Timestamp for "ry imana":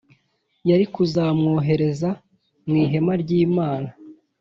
3.21-3.89